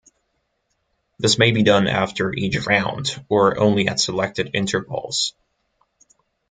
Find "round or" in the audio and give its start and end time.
2.65-3.59